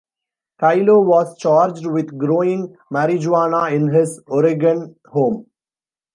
[0.59, 5.45] Kyllo was charged with growing marijuana in his Oregon home.